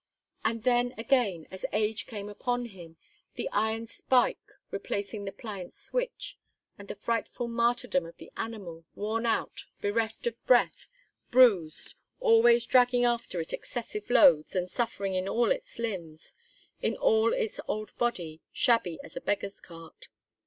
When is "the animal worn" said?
8.17-9.27